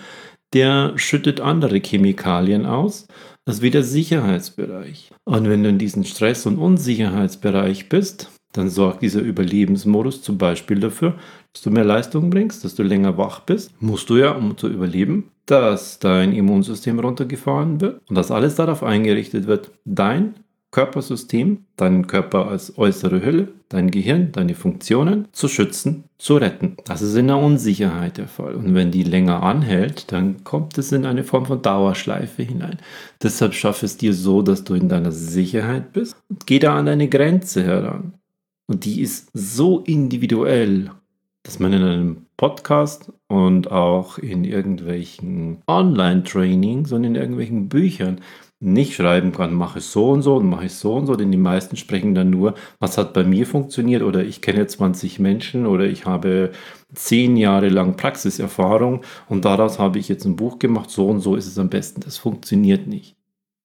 der 0.54 0.94
schüttet 0.96 1.40
andere 1.40 1.78
Chemikalien 1.78 2.66
aus, 2.66 3.06
das 3.44 3.56
ist 3.56 3.62
wieder 3.62 3.84
Sicherheitsbereich. 3.84 5.12
Und 5.24 5.48
wenn 5.48 5.62
du 5.62 5.68
in 5.68 5.78
diesem 5.78 6.02
Stress- 6.02 6.46
und 6.46 6.58
Unsicherheitsbereich 6.58 7.88
bist, 7.88 8.28
dann 8.52 8.68
sorgt 8.68 9.02
dieser 9.02 9.20
Überlebensmodus 9.20 10.22
zum 10.22 10.38
Beispiel 10.38 10.80
dafür, 10.80 11.14
dass 11.52 11.62
du 11.62 11.70
mehr 11.70 11.84
Leistung 11.84 12.30
bringst, 12.30 12.64
dass 12.64 12.74
du 12.74 12.82
länger 12.82 13.16
wach 13.16 13.40
bist. 13.40 13.72
Musst 13.80 14.10
du 14.10 14.16
ja, 14.16 14.32
um 14.32 14.56
zu 14.56 14.68
überleben, 14.68 15.30
dass 15.46 15.98
dein 15.98 16.32
Immunsystem 16.32 16.98
runtergefahren 16.98 17.80
wird 17.80 18.00
und 18.08 18.16
dass 18.16 18.30
alles 18.30 18.54
darauf 18.56 18.82
eingerichtet 18.82 19.46
wird, 19.46 19.70
dein 19.84 20.34
Körpersystem, 20.70 21.64
deinen 21.76 22.06
Körper 22.06 22.46
als 22.46 22.78
äußere 22.78 23.24
Hülle, 23.24 23.48
dein 23.68 23.90
Gehirn, 23.90 24.30
deine 24.30 24.54
Funktionen 24.54 25.26
zu 25.32 25.48
schützen, 25.48 26.04
zu 26.16 26.36
retten. 26.36 26.76
Das 26.84 27.02
ist 27.02 27.16
in 27.16 27.26
der 27.26 27.38
Unsicherheit 27.38 28.18
der 28.18 28.28
Fall. 28.28 28.54
Und 28.54 28.74
wenn 28.74 28.92
die 28.92 29.02
länger 29.02 29.42
anhält, 29.42 30.12
dann 30.12 30.44
kommt 30.44 30.78
es 30.78 30.92
in 30.92 31.06
eine 31.06 31.24
Form 31.24 31.46
von 31.46 31.60
Dauerschleife 31.60 32.44
hinein. 32.44 32.78
Deshalb 33.20 33.54
schaffe 33.54 33.86
es 33.86 33.96
dir 33.96 34.14
so, 34.14 34.42
dass 34.42 34.62
du 34.62 34.74
in 34.74 34.88
deiner 34.88 35.12
Sicherheit 35.12 35.92
bist 35.92 36.16
und 36.28 36.46
geh 36.46 36.60
da 36.60 36.76
an 36.76 36.86
deine 36.86 37.08
Grenze 37.08 37.64
heran. 37.64 38.14
Und 38.70 38.84
die 38.84 39.00
ist 39.00 39.30
so 39.34 39.80
individuell, 39.80 40.92
dass 41.42 41.58
man 41.58 41.72
in 41.72 41.82
einem 41.82 42.26
Podcast 42.36 43.12
und 43.26 43.68
auch 43.72 44.16
in 44.16 44.44
irgendwelchen 44.44 45.60
Online-Trainings 45.66 46.92
und 46.92 47.02
in 47.02 47.16
irgendwelchen 47.16 47.68
Büchern 47.68 48.20
nicht 48.60 48.94
schreiben 48.94 49.32
kann, 49.32 49.54
mache 49.54 49.80
es 49.80 49.90
so 49.90 50.10
und 50.10 50.22
so 50.22 50.36
und 50.36 50.48
mache 50.48 50.66
es 50.66 50.78
so 50.78 50.94
und 50.94 51.06
so, 51.06 51.16
denn 51.16 51.32
die 51.32 51.36
meisten 51.36 51.76
sprechen 51.76 52.14
dann 52.14 52.30
nur, 52.30 52.54
was 52.78 52.96
hat 52.96 53.12
bei 53.12 53.24
mir 53.24 53.44
funktioniert 53.44 54.04
oder 54.04 54.22
ich 54.22 54.40
kenne 54.40 54.64
20 54.68 55.18
Menschen 55.18 55.66
oder 55.66 55.86
ich 55.86 56.06
habe 56.06 56.52
zehn 56.94 57.36
Jahre 57.36 57.70
lang 57.70 57.96
Praxiserfahrung 57.96 59.00
und 59.28 59.46
daraus 59.46 59.80
habe 59.80 59.98
ich 59.98 60.08
jetzt 60.08 60.26
ein 60.26 60.36
Buch 60.36 60.60
gemacht, 60.60 60.90
so 60.90 61.08
und 61.08 61.18
so 61.18 61.34
ist 61.34 61.48
es 61.48 61.58
am 61.58 61.70
besten. 61.70 62.02
Das 62.02 62.18
funktioniert 62.18 62.86
nicht. 62.86 63.16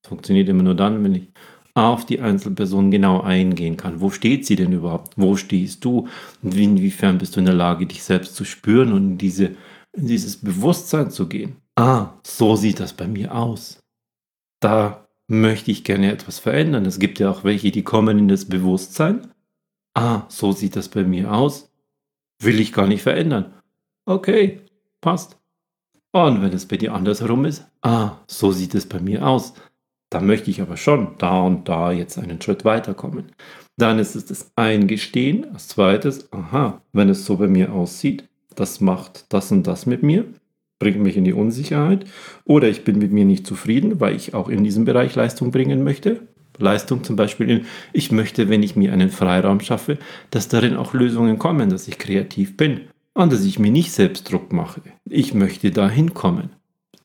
Das 0.02 0.10
funktioniert 0.10 0.50
immer 0.50 0.64
nur 0.64 0.76
dann, 0.76 1.04
wenn 1.04 1.14
ich 1.14 1.28
auf 1.76 2.06
die 2.06 2.20
Einzelperson 2.20 2.90
genau 2.90 3.22
eingehen 3.22 3.78
kann. 3.78 4.02
Wo 4.02 4.10
steht 4.10 4.46
sie 4.46 4.56
denn 4.56 4.72
überhaupt? 4.72 5.14
Wo 5.18 5.36
stehst 5.36 5.86
du? 5.86 6.08
Und 6.42 6.56
inwiefern 6.56 7.20
bist 7.20 7.36
du 7.36 7.42
in 7.42 7.46
der 7.46 7.56
Lage, 7.56 7.86
dich 7.86 8.04
selbst 8.04 8.36
zu 8.36 8.46
spüren 8.46 8.92
und 8.94 9.04
in, 9.12 9.18
diese, 9.18 9.46
in 9.94 10.08
dieses 10.08 10.38
Bewusstsein 10.38 11.12
zu 11.12 11.28
gehen? 11.28 11.58
Ah, 11.76 12.14
so 12.26 12.56
sieht 12.56 12.80
das 12.80 12.94
bei 12.94 13.08
mir 13.08 13.36
aus 13.36 13.80
da 14.66 15.08
möchte 15.28 15.70
ich 15.70 15.84
gerne 15.84 16.12
etwas 16.12 16.40
verändern. 16.40 16.86
Es 16.86 16.98
gibt 16.98 17.20
ja 17.20 17.30
auch 17.30 17.44
welche, 17.44 17.72
die 17.72 17.84
kommen 17.84 18.18
in 18.18 18.28
das 18.28 18.46
Bewusstsein. 18.46 19.32
Ah, 19.94 20.24
so 20.28 20.52
sieht 20.52 20.76
das 20.76 20.90
bei 20.90 21.04
mir 21.04 21.32
aus. 21.32 21.72
Will 22.42 22.60
ich 22.60 22.74
gar 22.74 22.88
nicht 22.88 23.04
verändern. 23.04 23.54
Okay, 24.06 24.62
passt. 25.02 25.38
Und 26.12 26.42
wenn 26.42 26.52
es 26.54 26.66
bei 26.66 26.78
dir 26.78 26.94
andersherum 26.94 27.46
ist, 27.46 27.66
ah, 27.82 28.18
so 28.28 28.52
sieht 28.52 28.74
es 28.74 28.88
bei 28.88 29.00
mir 29.00 29.28
aus. 29.28 29.54
Da 30.10 30.22
möchte 30.22 30.50
ich 30.50 30.62
aber 30.62 30.78
schon 30.78 31.10
da 31.18 31.42
und 31.42 31.68
da 31.68 31.92
jetzt 31.92 32.18
einen 32.18 32.42
Schritt 32.42 32.66
weiterkommen. 32.66 33.32
Dann 33.78 34.00
ist 34.00 34.16
es 34.16 34.26
das 34.26 34.52
Eingestehen. 34.56 35.46
Als 35.54 35.68
zweites, 35.68 36.32
aha, 36.32 36.82
wenn 36.94 37.10
es 37.10 37.26
so 37.26 37.38
bei 37.38 37.48
mir 37.48 37.74
aussieht, 37.74 38.28
das 38.56 38.80
macht 38.80 39.26
das 39.30 39.52
und 39.52 39.68
das 39.68 39.86
mit 39.86 40.04
mir 40.04 40.26
bringt 40.80 41.00
mich 41.00 41.18
in 41.18 41.24
die 41.24 41.34
Unsicherheit 41.34 42.06
oder 42.44 42.68
ich 42.68 42.84
bin 42.84 43.00
mit 43.00 43.12
mir 43.12 43.26
nicht 43.26 43.48
zufrieden, 43.48 44.00
weil 44.00 44.16
ich 44.16 44.34
auch 44.34 44.50
in 44.50 44.64
diesem 44.64 44.86
Bereich 44.86 45.16
Leistung 45.16 45.52
bringen 45.52 45.84
möchte. 45.84 46.22
Leistung 46.58 47.04
zum 47.04 47.16
Beispiel 47.16 47.50
in, 47.50 47.66
ich 47.92 48.12
möchte, 48.12 48.50
wenn 48.50 48.64
ich 48.64 48.76
mir 48.76 48.94
einen 48.94 49.10
Freiraum 49.10 49.60
schaffe, 49.60 49.98
dass 50.32 50.48
darin 50.48 50.78
auch 50.78 50.94
Lösungen 50.94 51.38
kommen, 51.38 51.70
dass 51.70 51.88
ich 51.88 51.98
kreativ 51.98 52.56
bin. 52.56 52.82
an 53.14 53.30
das 53.30 53.46
ich 53.46 53.60
mir 53.60 53.72
nicht 53.72 53.92
selbst 53.92 54.32
Druck 54.32 54.54
mache. 54.54 54.82
Ich 55.06 55.34
möchte 55.34 55.72
da 55.72 55.90
hinkommen. 55.90 56.50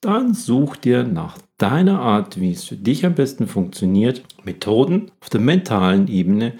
Dann 0.00 0.32
such 0.32 0.76
dir 0.76 1.04
nach 1.04 1.36
deiner 1.58 2.00
Art, 2.00 2.40
wie 2.40 2.52
es 2.52 2.64
für 2.64 2.76
dich 2.76 3.04
am 3.04 3.14
besten 3.14 3.46
funktioniert, 3.46 4.22
Methoden 4.44 5.10
auf 5.20 5.28
der 5.28 5.40
mentalen 5.40 6.08
Ebene 6.08 6.54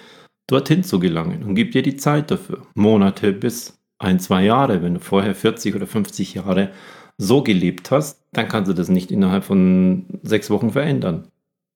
dorthin 0.47 0.85
zu 0.85 0.99
gelangen 0.99 1.43
und 1.45 1.55
gib 1.55 1.73
dir 1.73 1.83
die 1.83 1.97
Zeit 1.97 2.31
dafür. 2.31 2.67
Monate 2.75 3.33
bis 3.33 3.79
ein, 3.99 4.21
zwei 4.21 4.45
Jahre. 4.45 4.83
Wenn 4.83 4.95
du 4.95 5.01
vorher 5.01 5.35
40 5.35 5.75
oder 5.75 5.87
50 5.87 6.35
Jahre 6.35 6.71
so 7.17 7.43
gelebt 7.43 7.91
hast, 7.91 8.23
dann 8.33 8.49
kannst 8.49 8.71
du 8.71 8.75
das 8.75 8.89
nicht 8.89 9.11
innerhalb 9.11 9.45
von 9.45 10.05
sechs 10.23 10.51
Wochen 10.51 10.71
verändern. 10.71 11.29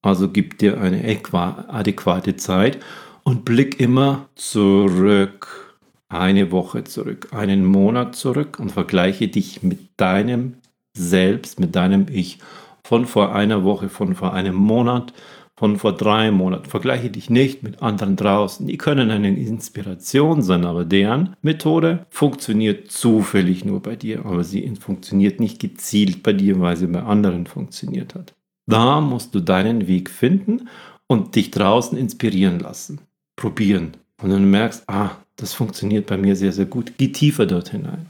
Also 0.03 0.29
gib 0.29 0.59
dir 0.59 0.79
eine 0.79 1.03
adäquate 1.03 2.35
Zeit 2.35 2.79
und 3.23 3.43
blick 3.43 3.79
immer 3.79 4.29
zurück, 4.35 5.75
eine 6.09 6.51
Woche 6.51 6.83
zurück, 6.83 7.29
einen 7.31 7.65
Monat 7.65 8.15
zurück 8.15 8.59
und 8.59 8.71
vergleiche 8.71 9.27
dich 9.27 9.63
mit 9.63 9.79
deinem 9.97 10.57
Selbst, 10.95 11.59
mit 11.59 11.75
deinem 11.75 12.07
Ich 12.09 12.39
von 12.83 13.05
vor 13.05 13.33
einer 13.33 13.63
Woche, 13.63 13.89
von 13.89 14.15
vor 14.15 14.33
einem 14.33 14.55
Monat, 14.55 15.13
von 15.57 15.77
vor 15.77 15.93
drei 15.93 16.31
Monaten. 16.31 16.69
Vergleiche 16.69 17.09
dich 17.09 17.29
nicht 17.29 17.63
mit 17.63 17.81
anderen 17.81 18.15
draußen. 18.15 18.67
Die 18.67 18.77
können 18.77 19.09
eine 19.09 19.35
Inspiration 19.35 20.41
sein, 20.41 20.65
aber 20.65 20.83
deren 20.85 21.35
Methode 21.41 22.05
funktioniert 22.09 22.91
zufällig 22.91 23.63
nur 23.63 23.81
bei 23.81 23.95
dir, 23.95 24.25
aber 24.25 24.43
sie 24.43 24.69
funktioniert 24.75 25.39
nicht 25.39 25.59
gezielt 25.59 26.23
bei 26.23 26.33
dir, 26.33 26.59
weil 26.59 26.75
sie 26.75 26.87
bei 26.87 27.03
anderen 27.03 27.47
funktioniert 27.47 28.15
hat. 28.15 28.33
Da 28.67 28.99
musst 28.99 29.33
du 29.33 29.39
deinen 29.39 29.87
Weg 29.87 30.09
finden 30.09 30.69
und 31.07 31.35
dich 31.35 31.51
draußen 31.51 31.97
inspirieren 31.97 32.59
lassen. 32.59 32.99
Probieren. 33.35 33.97
Und 34.21 34.31
dann 34.31 34.49
merkst, 34.49 34.83
ah, 34.87 35.11
das 35.35 35.53
funktioniert 35.53 36.07
bei 36.07 36.17
mir 36.17 36.35
sehr, 36.35 36.51
sehr 36.51 36.65
gut. 36.65 36.93
Geh 36.97 37.11
tiefer 37.11 37.45
dort 37.45 37.69
hinein. 37.69 38.07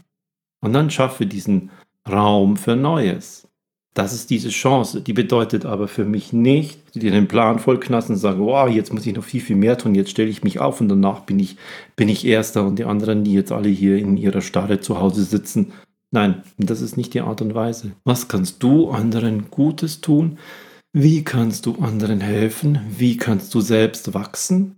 Und 0.61 0.73
dann 0.73 0.89
schaffe 0.89 1.25
diesen 1.25 1.69
Raum 2.09 2.57
für 2.57 2.75
Neues. 2.75 3.47
Das 3.93 4.13
ist 4.13 4.29
diese 4.29 4.50
Chance. 4.50 5.01
Die 5.01 5.13
bedeutet 5.13 5.65
aber 5.65 5.88
für 5.88 6.03
mich 6.03 6.33
nicht, 6.33 6.95
dir 6.95 7.12
den 7.12 7.27
Plan 7.27 7.59
vollknassen 7.59 8.15
und 8.15 8.19
sagen, 8.19 8.41
wow, 8.41 8.69
jetzt 8.69 8.93
muss 8.93 9.05
ich 9.05 9.15
noch 9.15 9.24
viel, 9.24 9.41
viel 9.41 9.55
mehr 9.55 9.77
tun, 9.77 9.95
jetzt 9.95 10.12
stelle 10.12 10.29
ich 10.29 10.43
mich 10.43 10.59
auf 10.59 10.81
und 10.81 10.89
danach 10.89 11.21
bin 11.21 11.39
ich, 11.39 11.55
bin 11.95 12.09
ich 12.09 12.25
Erster 12.25 12.65
und 12.65 12.77
die 12.77 12.83
anderen, 12.83 13.24
die 13.24 13.33
jetzt 13.33 13.53
alle 13.53 13.69
hier 13.69 13.97
in 13.97 14.17
ihrer 14.17 14.41
Starre 14.41 14.81
zu 14.81 15.00
Hause 15.00 15.24
sitzen, 15.24 15.71
Nein, 16.15 16.43
das 16.57 16.79
ist 16.79 16.95
nicht 16.95 17.13
die 17.13 17.19
Art 17.19 17.41
und 17.41 17.55
Weise. 17.55 17.91
Was 18.05 18.29
kannst 18.29 18.63
du 18.63 18.89
anderen 18.89 19.51
Gutes 19.51 20.00
tun? 20.00 20.38
Wie 20.93 21.25
kannst 21.25 21.65
du 21.65 21.75
anderen 21.81 22.21
helfen? 22.21 22.79
Wie 22.89 23.17
kannst 23.17 23.53
du 23.53 23.59
selbst 23.59 24.13
wachsen? 24.13 24.77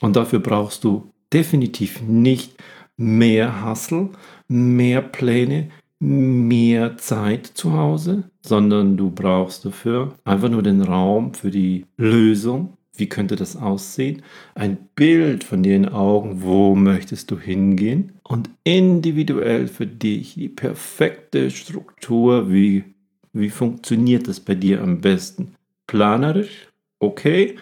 Und 0.00 0.16
dafür 0.16 0.38
brauchst 0.38 0.84
du 0.84 1.10
definitiv 1.30 2.00
nicht 2.00 2.54
mehr 2.96 3.66
Hustle, 3.66 4.08
mehr 4.48 5.02
Pläne, 5.02 5.68
mehr 6.00 6.96
Zeit 6.96 7.46
zu 7.46 7.72
Hause, 7.72 8.24
sondern 8.40 8.96
du 8.96 9.10
brauchst 9.10 9.64
dafür 9.64 10.14
einfach 10.24 10.48
nur 10.48 10.62
den 10.62 10.82
Raum 10.82 11.34
für 11.34 11.50
die 11.50 11.86
Lösung 11.96 12.78
wie 12.98 13.08
könnte 13.08 13.36
das 13.36 13.56
aussehen? 13.56 14.22
Ein 14.54 14.76
Bild 14.94 15.44
von 15.44 15.62
dir 15.62 15.76
in 15.76 15.88
Augen, 15.88 16.42
wo 16.42 16.74
möchtest 16.74 17.30
du 17.30 17.38
hingehen? 17.38 18.18
Und 18.24 18.50
individuell 18.64 19.68
für 19.68 19.86
dich 19.86 20.34
die 20.34 20.48
perfekte 20.48 21.50
Struktur, 21.50 22.50
wie, 22.50 22.84
wie 23.32 23.50
funktioniert 23.50 24.26
das 24.28 24.40
bei 24.40 24.54
dir 24.54 24.82
am 24.82 25.00
besten? 25.00 25.54
Planerisch, 25.86 26.68
okay. 26.98 27.56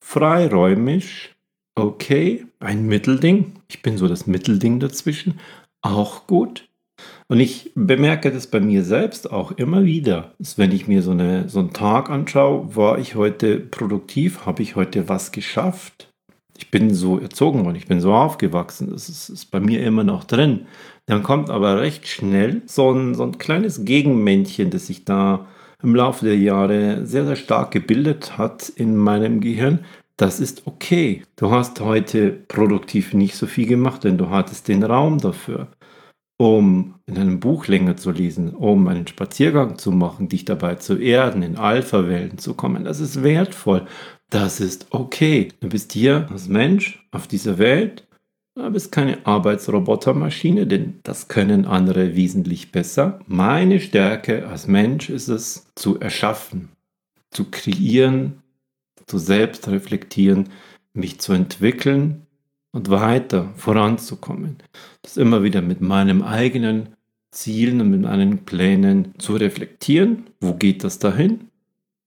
Freiräumisch, 0.00 1.34
okay. 1.74 2.44
Ein 2.60 2.86
Mittelding, 2.86 3.52
ich 3.68 3.82
bin 3.82 3.96
so 3.96 4.06
das 4.06 4.26
Mittelding 4.26 4.80
dazwischen, 4.80 5.40
auch 5.80 6.26
gut. 6.26 6.67
Und 7.30 7.40
ich 7.40 7.72
bemerke 7.74 8.32
das 8.32 8.46
bei 8.46 8.58
mir 8.58 8.82
selbst 8.82 9.30
auch 9.30 9.52
immer 9.52 9.84
wieder. 9.84 10.32
wenn 10.56 10.72
ich 10.72 10.88
mir 10.88 11.02
so, 11.02 11.10
eine, 11.10 11.46
so 11.48 11.58
einen 11.58 11.74
Tag 11.74 12.08
anschaue, 12.08 12.74
war 12.74 12.98
ich 12.98 13.16
heute 13.16 13.60
produktiv, 13.60 14.46
habe 14.46 14.62
ich 14.62 14.76
heute 14.76 15.10
was 15.10 15.30
geschafft? 15.30 16.08
Ich 16.56 16.70
bin 16.70 16.92
so 16.94 17.18
erzogen 17.18 17.64
worden, 17.66 17.76
ich 17.76 17.86
bin 17.86 18.00
so 18.00 18.14
aufgewachsen, 18.14 18.90
das 18.90 19.08
ist, 19.10 19.28
ist 19.28 19.50
bei 19.50 19.60
mir 19.60 19.84
immer 19.84 20.04
noch 20.04 20.24
drin. 20.24 20.66
Dann 21.06 21.22
kommt 21.22 21.50
aber 21.50 21.80
recht 21.80 22.08
schnell 22.08 22.62
so 22.66 22.90
ein, 22.90 23.14
so 23.14 23.24
ein 23.24 23.36
kleines 23.36 23.84
Gegenmännchen, 23.84 24.70
das 24.70 24.86
sich 24.86 25.04
da 25.04 25.46
im 25.82 25.94
Laufe 25.94 26.24
der 26.24 26.36
Jahre 26.36 27.06
sehr, 27.06 27.26
sehr 27.26 27.36
stark 27.36 27.70
gebildet 27.70 28.38
hat 28.38 28.70
in 28.70 28.96
meinem 28.96 29.40
Gehirn. 29.40 29.84
Das 30.16 30.40
ist 30.40 30.66
okay. 30.66 31.22
Du 31.36 31.50
hast 31.50 31.80
heute 31.80 32.30
produktiv 32.30 33.12
nicht 33.12 33.36
so 33.36 33.46
viel 33.46 33.68
gemacht, 33.68 34.02
denn 34.02 34.18
du 34.18 34.30
hattest 34.30 34.66
den 34.66 34.82
Raum 34.82 35.18
dafür 35.18 35.68
um 36.38 36.94
in 37.06 37.18
einem 37.18 37.40
Buch 37.40 37.66
länger 37.66 37.96
zu 37.96 38.12
lesen, 38.12 38.54
um 38.54 38.86
einen 38.86 39.06
Spaziergang 39.06 39.76
zu 39.76 39.90
machen, 39.90 40.28
dich 40.28 40.44
dabei 40.44 40.76
zu 40.76 40.96
erden, 40.96 41.42
in 41.42 41.56
Alpha-Wellen 41.56 42.38
zu 42.38 42.54
kommen. 42.54 42.84
Das 42.84 43.00
ist 43.00 43.22
wertvoll. 43.22 43.86
Das 44.30 44.60
ist 44.60 44.86
okay. 44.90 45.48
Du 45.60 45.68
bist 45.68 45.92
hier 45.92 46.28
als 46.30 46.48
Mensch 46.48 47.04
auf 47.10 47.26
dieser 47.26 47.58
Welt. 47.58 48.06
Du 48.54 48.70
bist 48.70 48.92
keine 48.92 49.26
Arbeitsrobotermaschine, 49.26 50.66
denn 50.66 51.00
das 51.02 51.28
können 51.28 51.64
andere 51.64 52.14
wesentlich 52.14 52.70
besser. 52.70 53.20
Meine 53.26 53.80
Stärke 53.80 54.46
als 54.48 54.68
Mensch 54.68 55.10
ist 55.10 55.28
es, 55.28 55.66
zu 55.74 55.98
erschaffen, 55.98 56.68
zu 57.30 57.46
kreieren, 57.50 58.42
zu 59.06 59.18
selbst 59.18 59.66
reflektieren, 59.68 60.50
mich 60.92 61.20
zu 61.20 61.32
entwickeln, 61.32 62.27
und 62.72 62.90
weiter 62.90 63.50
voranzukommen. 63.56 64.58
Das 65.02 65.16
immer 65.16 65.42
wieder 65.42 65.62
mit 65.62 65.80
meinem 65.80 66.22
eigenen 66.22 66.90
Zielen 67.30 67.80
und 67.80 67.90
mit 67.90 68.02
meinen 68.02 68.44
Plänen 68.44 69.14
zu 69.18 69.36
reflektieren. 69.36 70.30
Wo 70.40 70.54
geht 70.54 70.84
das 70.84 70.98
dahin? 70.98 71.48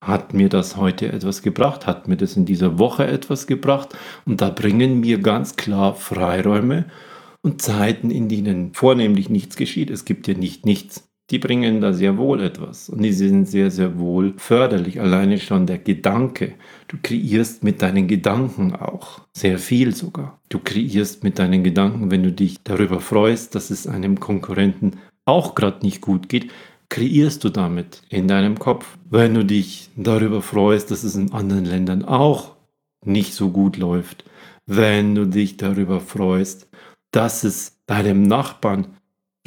Hat 0.01 0.33
mir 0.33 0.49
das 0.49 0.77
heute 0.77 1.11
etwas 1.11 1.43
gebracht? 1.43 1.85
Hat 1.85 2.07
mir 2.07 2.17
das 2.17 2.35
in 2.35 2.45
dieser 2.45 2.79
Woche 2.79 3.05
etwas 3.05 3.45
gebracht? 3.45 3.89
Und 4.25 4.41
da 4.41 4.49
bringen 4.49 4.99
mir 4.99 5.19
ganz 5.19 5.55
klar 5.55 5.93
Freiräume 5.93 6.85
und 7.41 7.61
Zeiten, 7.61 8.09
in 8.09 8.27
denen 8.27 8.73
vornehmlich 8.73 9.29
nichts 9.29 9.55
geschieht. 9.55 9.91
Es 9.91 10.05
gibt 10.05 10.27
ja 10.27 10.33
nicht 10.33 10.65
nichts 10.65 11.10
die 11.31 11.39
bringen 11.39 11.79
da 11.79 11.93
sehr 11.93 12.17
wohl 12.17 12.41
etwas 12.41 12.89
und 12.89 13.01
die 13.01 13.13
sind 13.13 13.45
sehr, 13.45 13.71
sehr 13.71 13.97
wohl 13.97 14.33
förderlich. 14.37 14.99
Alleine 14.99 15.39
schon 15.39 15.65
der 15.65 15.77
Gedanke. 15.77 16.55
Du 16.89 16.97
kreierst 17.01 17.63
mit 17.63 17.81
deinen 17.81 18.07
Gedanken 18.07 18.75
auch 18.75 19.21
sehr 19.33 19.57
viel 19.57 19.95
sogar. 19.95 20.39
Du 20.49 20.59
kreierst 20.59 21.23
mit 21.23 21.39
deinen 21.39 21.63
Gedanken, 21.63 22.11
wenn 22.11 22.23
du 22.23 22.33
dich 22.33 22.61
darüber 22.63 22.99
freust, 22.99 23.55
dass 23.55 23.69
es 23.69 23.87
einem 23.87 24.19
Konkurrenten 24.19 24.97
auch 25.23 25.55
gerade 25.55 25.85
nicht 25.85 26.01
gut 26.01 26.27
geht, 26.27 26.51
kreierst 26.89 27.45
du 27.45 27.49
damit 27.49 28.01
in 28.09 28.27
deinem 28.27 28.59
Kopf. 28.59 28.97
Wenn 29.09 29.33
du 29.33 29.45
dich 29.45 29.89
darüber 29.95 30.41
freust, 30.41 30.91
dass 30.91 31.03
es 31.03 31.15
in 31.15 31.31
anderen 31.31 31.63
Ländern 31.63 32.03
auch 32.03 32.55
nicht 33.05 33.33
so 33.33 33.49
gut 33.51 33.77
läuft, 33.77 34.25
wenn 34.65 35.15
du 35.15 35.25
dich 35.25 35.55
darüber 35.55 36.01
freust, 36.01 36.67
dass 37.11 37.45
es 37.45 37.77
deinem 37.87 38.23
Nachbarn 38.23 38.87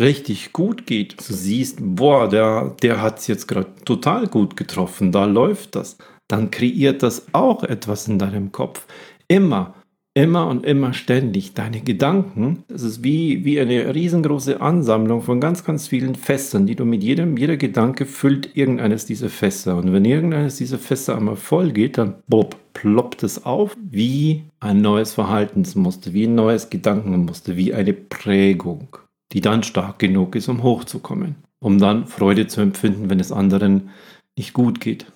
richtig 0.00 0.52
gut 0.52 0.86
geht, 0.86 1.16
du 1.18 1.32
siehst, 1.32 1.78
boah, 1.80 2.28
der, 2.28 2.74
der 2.82 3.00
hat 3.00 3.18
es 3.18 3.26
jetzt 3.26 3.46
gerade 3.46 3.74
total 3.84 4.26
gut 4.26 4.56
getroffen, 4.56 5.12
da 5.12 5.24
läuft 5.24 5.76
das, 5.76 5.98
dann 6.28 6.50
kreiert 6.50 7.02
das 7.02 7.26
auch 7.32 7.62
etwas 7.62 8.08
in 8.08 8.18
deinem 8.18 8.50
Kopf. 8.50 8.86
Immer, 9.28 9.74
immer 10.14 10.46
und 10.48 10.64
immer 10.64 10.92
ständig. 10.92 11.54
Deine 11.54 11.80
Gedanken, 11.80 12.64
das 12.68 12.82
ist 12.82 13.04
wie, 13.04 13.44
wie 13.44 13.60
eine 13.60 13.94
riesengroße 13.94 14.60
Ansammlung 14.60 15.22
von 15.22 15.40
ganz, 15.40 15.64
ganz 15.64 15.88
vielen 15.88 16.14
Fässern, 16.14 16.66
die 16.66 16.76
du 16.76 16.84
mit 16.84 17.02
jedem, 17.02 17.36
jeder 17.36 17.56
Gedanke 17.56 18.06
füllt 18.06 18.56
irgendeines 18.56 19.06
dieser 19.06 19.28
Fässer. 19.28 19.76
Und 19.76 19.92
wenn 19.92 20.04
irgendeines 20.04 20.56
dieser 20.56 20.78
Fässer 20.78 21.16
einmal 21.16 21.36
voll 21.36 21.72
geht, 21.72 21.98
dann 21.98 22.14
bob, 22.26 22.56
ploppt 22.74 23.22
es 23.22 23.44
auf 23.44 23.76
wie 23.90 24.44
ein 24.60 24.80
neues 24.80 25.12
Verhaltensmuster, 25.14 26.12
wie 26.12 26.26
ein 26.26 26.34
neues 26.34 26.70
Gedankenmuster, 26.70 27.56
wie 27.56 27.74
eine 27.74 27.92
Prägung 27.92 28.96
die 29.32 29.40
dann 29.40 29.62
stark 29.62 29.98
genug 29.98 30.36
ist, 30.36 30.48
um 30.48 30.62
hochzukommen, 30.62 31.36
um 31.60 31.78
dann 31.78 32.06
Freude 32.06 32.46
zu 32.46 32.60
empfinden, 32.60 33.10
wenn 33.10 33.20
es 33.20 33.32
anderen 33.32 33.90
nicht 34.36 34.52
gut 34.52 34.80
geht, 34.80 35.06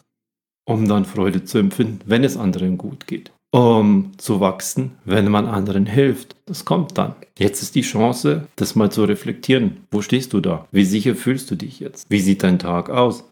um 0.64 0.88
dann 0.88 1.04
Freude 1.04 1.44
zu 1.44 1.58
empfinden, 1.58 2.00
wenn 2.06 2.24
es 2.24 2.36
anderen 2.36 2.78
gut 2.78 3.06
geht, 3.06 3.32
um 3.50 4.12
zu 4.18 4.40
wachsen, 4.40 4.92
wenn 5.04 5.30
man 5.30 5.46
anderen 5.46 5.86
hilft. 5.86 6.36
Das 6.46 6.64
kommt 6.64 6.98
dann. 6.98 7.14
Jetzt 7.38 7.62
ist 7.62 7.74
die 7.74 7.82
Chance, 7.82 8.48
das 8.56 8.74
mal 8.74 8.90
zu 8.90 9.04
reflektieren. 9.04 9.86
Wo 9.90 10.02
stehst 10.02 10.32
du 10.32 10.40
da? 10.40 10.66
Wie 10.72 10.84
sicher 10.84 11.14
fühlst 11.14 11.50
du 11.50 11.54
dich 11.54 11.80
jetzt? 11.80 12.10
Wie 12.10 12.20
sieht 12.20 12.42
dein 12.42 12.58
Tag 12.58 12.90
aus? 12.90 13.24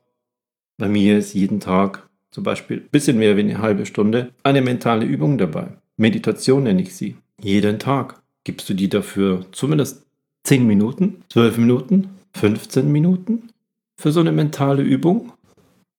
Bei 0.79 0.89
mir 0.89 1.19
ist 1.19 1.35
jeden 1.35 1.61
Tag 1.61 2.09
zum 2.31 2.45
Beispiel 2.45 2.79
ein 2.79 2.89
bisschen 2.91 3.19
mehr 3.19 3.37
wie 3.37 3.41
eine 3.41 3.59
halbe 3.59 3.87
Stunde 3.87 4.33
eine 4.43 4.61
mentale 4.61 5.07
Übung 5.07 5.39
dabei. 5.39 5.69
Meditation 5.97 6.65
nenne 6.65 6.83
ich 6.83 6.95
sie. 6.95 7.17
Jeden 7.41 7.79
Tag 7.79 8.23
gibst 8.45 8.69
du 8.69 8.75
dir 8.75 8.89
dafür 8.89 9.47
zumindest 9.53 10.06
10 10.47 10.65
Minuten, 10.65 11.25
12 11.31 11.59
Minuten, 11.59 12.09
15 12.37 12.93
Minuten 12.93 13.51
für 14.01 14.13
so 14.13 14.21
eine 14.21 14.31
mentale 14.31 14.85
Übung, 14.85 15.33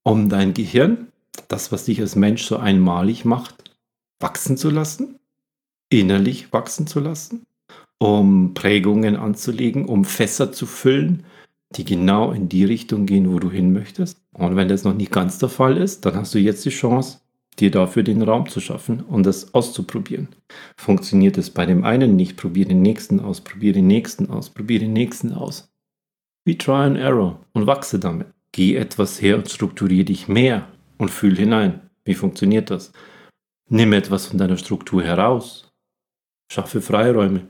um 0.03 0.29
dein 0.29 0.53
Gehirn, 0.53 1.07
das, 1.49 1.73
was 1.73 1.83
dich 1.83 1.99
als 1.99 2.15
Mensch 2.15 2.45
so 2.45 2.55
einmalig 2.55 3.25
macht, 3.25 3.75
wachsen 4.21 4.55
zu 4.55 4.69
lassen, 4.69 5.19
innerlich 5.89 6.53
wachsen 6.53 6.87
zu 6.87 7.01
lassen, 7.01 7.43
um 7.99 8.53
Prägungen 8.53 9.17
anzulegen, 9.17 9.85
um 9.85 10.05
Fässer 10.05 10.53
zu 10.53 10.65
füllen, 10.65 11.25
die 11.75 11.83
genau 11.83 12.31
in 12.31 12.47
die 12.47 12.63
Richtung 12.63 13.05
gehen, 13.05 13.29
wo 13.33 13.39
du 13.39 13.51
hin 13.51 13.73
möchtest. 13.73 14.21
Und 14.31 14.55
wenn 14.55 14.69
das 14.69 14.85
noch 14.85 14.93
nicht 14.93 15.11
ganz 15.11 15.39
der 15.39 15.49
Fall 15.49 15.75
ist, 15.75 16.05
dann 16.05 16.15
hast 16.15 16.33
du 16.33 16.39
jetzt 16.39 16.63
die 16.63 16.69
Chance, 16.69 17.19
dir 17.59 17.71
dafür 17.71 18.03
den 18.03 18.21
Raum 18.21 18.47
zu 18.47 18.59
schaffen 18.59 19.01
und 19.01 19.25
das 19.25 19.53
auszuprobieren. 19.53 20.29
Funktioniert 20.77 21.37
es 21.37 21.49
bei 21.49 21.65
dem 21.65 21.83
einen 21.83 22.15
nicht, 22.15 22.37
probier 22.37 22.65
den 22.65 22.81
nächsten 22.81 23.19
aus, 23.19 23.41
probier 23.41 23.73
den 23.73 23.87
nächsten 23.87 24.29
aus, 24.29 24.49
probier 24.49 24.79
den 24.79 24.93
nächsten 24.93 25.33
aus. 25.33 25.69
Wie 26.45 26.57
Try 26.57 26.85
and 26.85 26.97
Error 26.97 27.45
und 27.53 27.67
wachse 27.67 27.99
damit. 27.99 28.27
Geh 28.51 28.75
etwas 28.75 29.21
her 29.21 29.37
und 29.37 29.49
strukturiere 29.49 30.05
dich 30.05 30.27
mehr 30.27 30.67
und 30.97 31.11
fühl 31.11 31.35
hinein. 31.35 31.81
Wie 32.05 32.13
funktioniert 32.13 32.69
das? 32.69 32.91
Nimm 33.69 33.91
etwas 33.93 34.27
von 34.27 34.37
deiner 34.37 34.57
Struktur 34.57 35.03
heraus. 35.03 35.73
Schaffe 36.51 36.81
Freiräume. 36.81 37.47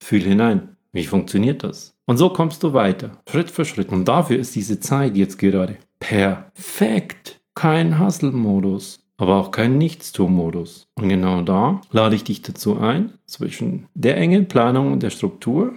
Fühl 0.00 0.22
hinein. 0.22 0.76
Wie 0.92 1.04
funktioniert 1.04 1.64
das? 1.64 1.96
Und 2.06 2.16
so 2.16 2.30
kommst 2.30 2.62
du 2.62 2.72
weiter, 2.72 3.20
Schritt 3.28 3.50
für 3.50 3.64
Schritt. 3.64 3.90
Und 3.90 4.06
dafür 4.06 4.38
ist 4.38 4.54
diese 4.54 4.80
Zeit 4.80 5.16
jetzt 5.16 5.38
gerade 5.38 5.76
perfekt. 6.00 7.40
Kein 7.54 7.98
Hustle-Modus, 7.98 9.00
aber 9.18 9.36
auch 9.36 9.50
kein 9.50 9.76
Nichtstun-Modus. 9.76 10.86
Und 10.94 11.08
genau 11.08 11.42
da 11.42 11.80
lade 11.90 12.14
ich 12.14 12.24
dich 12.24 12.40
dazu 12.40 12.78
ein, 12.78 13.12
zwischen 13.26 13.86
der 13.94 14.16
engen 14.16 14.48
Planung 14.48 14.92
und 14.92 15.02
der 15.02 15.10
Struktur, 15.10 15.74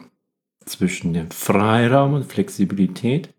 zwischen 0.66 1.14
dem 1.14 1.32
Freiraum 1.32 2.14
und 2.14 2.26
Flexibilität, 2.26 3.30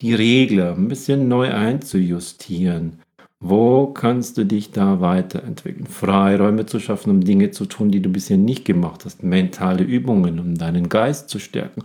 die 0.00 0.14
Regler 0.14 0.74
ein 0.74 0.88
bisschen 0.88 1.28
neu 1.28 1.52
einzujustieren. 1.52 2.98
Wo 3.40 3.88
kannst 3.88 4.38
du 4.38 4.44
dich 4.44 4.70
da 4.70 5.00
weiterentwickeln? 5.00 5.86
Freiräume 5.86 6.64
zu 6.64 6.80
schaffen, 6.80 7.10
um 7.10 7.20
Dinge 7.22 7.50
zu 7.50 7.66
tun, 7.66 7.90
die 7.90 8.00
du 8.00 8.08
bisher 8.08 8.38
nicht 8.38 8.64
gemacht 8.64 9.04
hast. 9.04 9.22
Mentale 9.22 9.84
Übungen, 9.84 10.38
um 10.38 10.54
deinen 10.56 10.88
Geist 10.88 11.28
zu 11.28 11.38
stärken. 11.38 11.82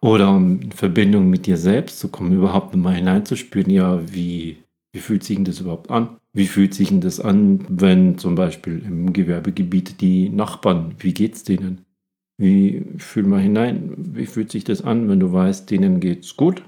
Oder 0.00 0.30
um 0.30 0.60
in 0.60 0.72
Verbindung 0.72 1.28
mit 1.28 1.46
dir 1.46 1.56
selbst 1.56 1.98
zu 1.98 2.08
kommen, 2.08 2.32
überhaupt 2.32 2.74
mal 2.74 2.94
hineinzuspüren, 2.94 3.70
ja, 3.70 4.00
wie, 4.12 4.58
wie 4.92 5.00
fühlt 5.00 5.24
sich 5.24 5.36
denn 5.36 5.44
das 5.44 5.60
überhaupt 5.60 5.90
an? 5.90 6.16
Wie 6.34 6.46
fühlt 6.46 6.74
sich 6.74 6.88
denn 6.88 7.02
das 7.02 7.20
an, 7.20 7.64
wenn 7.68 8.16
zum 8.16 8.34
Beispiel 8.34 8.82
im 8.84 9.12
Gewerbegebiet 9.12 10.00
die 10.00 10.30
Nachbarn, 10.30 10.94
wie 10.98 11.12
geht's 11.12 11.44
denen? 11.44 11.84
Wie 12.38 12.86
fühl 12.96 13.24
mal 13.24 13.40
hinein, 13.40 13.92
wie 13.96 14.26
fühlt 14.26 14.50
sich 14.50 14.64
das 14.64 14.82
an, 14.82 15.08
wenn 15.08 15.20
du 15.20 15.32
weißt, 15.32 15.70
denen 15.70 16.00
geht's 16.00 16.36
gut, 16.36 16.62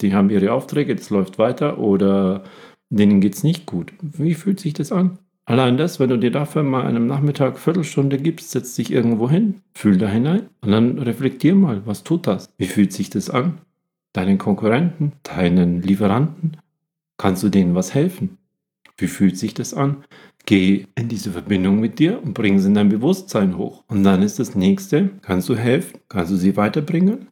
die 0.00 0.14
haben 0.14 0.30
ihre 0.30 0.52
Aufträge, 0.52 0.96
das 0.96 1.10
läuft 1.10 1.38
weiter 1.38 1.78
oder 1.78 2.44
denen 2.88 3.20
geht's 3.20 3.42
nicht 3.42 3.66
gut. 3.66 3.92
Wie 4.00 4.34
fühlt 4.34 4.58
sich 4.58 4.72
das 4.72 4.90
an? 4.90 5.18
Allein 5.44 5.76
das, 5.76 6.00
wenn 6.00 6.08
du 6.08 6.16
dir 6.16 6.30
dafür 6.30 6.62
mal 6.62 6.86
einem 6.86 7.06
Nachmittag 7.06 7.58
Viertelstunde 7.58 8.18
gibst, 8.18 8.52
setz 8.52 8.74
dich 8.76 8.90
irgendwo 8.90 9.28
hin, 9.28 9.62
fühl 9.74 9.98
da 9.98 10.08
hinein 10.08 10.48
und 10.60 10.70
dann 10.70 10.98
reflektier 10.98 11.54
mal, 11.54 11.82
was 11.86 12.04
tut 12.04 12.26
das? 12.26 12.48
Wie 12.56 12.66
fühlt 12.66 12.92
sich 12.92 13.10
das 13.10 13.28
an? 13.28 13.60
Deinen 14.12 14.38
Konkurrenten, 14.38 15.12
deinen 15.22 15.82
Lieferanten, 15.82 16.56
kannst 17.18 17.42
du 17.42 17.48
denen 17.48 17.74
was 17.74 17.94
helfen? 17.94 18.38
Wie 19.00 19.08
fühlt 19.08 19.36
sich 19.36 19.54
das 19.54 19.74
an? 19.74 20.04
Geh 20.46 20.86
in 20.94 21.08
diese 21.08 21.30
Verbindung 21.30 21.80
mit 21.80 21.98
dir 21.98 22.22
und 22.22 22.34
bring 22.34 22.58
sie 22.58 22.68
in 22.68 22.74
dein 22.74 22.88
Bewusstsein 22.88 23.56
hoch. 23.56 23.84
Und 23.88 24.04
dann 24.04 24.22
ist 24.22 24.38
das 24.38 24.54
nächste, 24.54 25.10
kannst 25.22 25.48
du 25.48 25.56
helfen? 25.56 26.00
Kannst 26.08 26.32
du 26.32 26.36
sie 26.36 26.56
weiterbringen? 26.56 27.28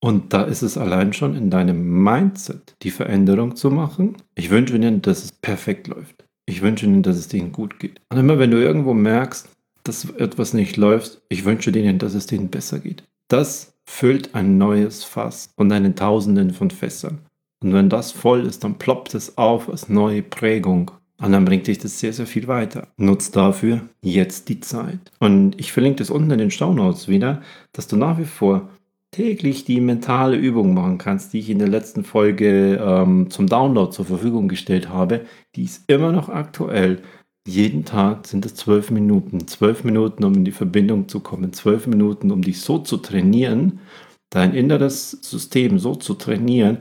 Und 0.00 0.32
da 0.32 0.42
ist 0.42 0.62
es 0.62 0.78
allein 0.78 1.12
schon 1.12 1.34
in 1.34 1.50
deinem 1.50 2.02
Mindset, 2.02 2.76
die 2.82 2.90
Veränderung 2.90 3.56
zu 3.56 3.70
machen. 3.70 4.16
Ich 4.34 4.50
wünsche 4.50 4.78
dir, 4.78 4.90
dass 4.92 5.24
es 5.24 5.32
perfekt 5.32 5.88
läuft. 5.88 6.24
Ich 6.46 6.62
wünsche 6.62 6.86
ihnen, 6.86 7.02
dass 7.02 7.16
es 7.16 7.28
denen 7.28 7.52
gut 7.52 7.80
geht. 7.80 8.00
Und 8.10 8.18
immer 8.18 8.38
wenn 8.38 8.50
du 8.50 8.62
irgendwo 8.62 8.94
merkst, 8.94 9.48
dass 9.82 10.08
etwas 10.10 10.52
nicht 10.52 10.76
läuft, 10.76 11.22
ich 11.28 11.44
wünsche 11.44 11.72
denen, 11.72 11.98
dass 11.98 12.14
es 12.14 12.26
denen 12.26 12.48
besser 12.48 12.78
geht. 12.78 13.04
Das 13.28 13.74
füllt 13.84 14.34
ein 14.34 14.58
neues 14.58 15.04
Fass 15.04 15.50
von 15.56 15.68
deinen 15.68 15.96
Tausenden 15.96 16.52
von 16.52 16.70
Fässern. 16.70 17.25
Und 17.62 17.72
wenn 17.72 17.88
das 17.88 18.12
voll 18.12 18.44
ist, 18.46 18.64
dann 18.64 18.78
ploppt 18.78 19.14
es 19.14 19.38
auf 19.38 19.68
als 19.68 19.88
neue 19.88 20.22
Prägung. 20.22 20.90
Und 21.18 21.32
dann 21.32 21.46
bringt 21.46 21.66
dich 21.66 21.78
das 21.78 21.98
sehr, 21.98 22.12
sehr 22.12 22.26
viel 22.26 22.46
weiter. 22.46 22.88
Nutz 22.98 23.30
dafür 23.30 23.88
jetzt 24.02 24.48
die 24.48 24.60
Zeit. 24.60 25.12
Und 25.18 25.58
ich 25.58 25.72
verlinke 25.72 25.98
das 25.98 26.10
unten 26.10 26.32
in 26.32 26.38
den 26.38 26.50
Staunotes 26.50 27.08
wieder, 27.08 27.40
dass 27.72 27.88
du 27.88 27.96
nach 27.96 28.18
wie 28.18 28.24
vor 28.24 28.68
täglich 29.12 29.64
die 29.64 29.80
mentale 29.80 30.36
Übung 30.36 30.74
machen 30.74 30.98
kannst, 30.98 31.32
die 31.32 31.38
ich 31.38 31.48
in 31.48 31.58
der 31.58 31.68
letzten 31.68 32.04
Folge 32.04 32.76
ähm, 32.76 33.30
zum 33.30 33.46
Download 33.46 33.90
zur 33.90 34.04
Verfügung 34.04 34.46
gestellt 34.48 34.90
habe, 34.90 35.24
die 35.54 35.64
ist 35.64 35.84
immer 35.86 36.12
noch 36.12 36.28
aktuell. 36.28 37.00
Jeden 37.48 37.86
Tag 37.86 38.26
sind 38.26 38.44
es 38.44 38.54
zwölf 38.54 38.90
Minuten. 38.90 39.46
Zwölf 39.46 39.84
Minuten, 39.84 40.22
um 40.24 40.34
in 40.34 40.44
die 40.44 40.52
Verbindung 40.52 41.08
zu 41.08 41.20
kommen. 41.20 41.54
Zwölf 41.54 41.86
Minuten, 41.86 42.30
um 42.30 42.42
dich 42.42 42.60
so 42.60 42.78
zu 42.78 42.98
trainieren, 42.98 43.80
dein 44.28 44.52
inneres 44.52 45.12
System 45.12 45.78
so 45.78 45.94
zu 45.94 46.14
trainieren, 46.14 46.78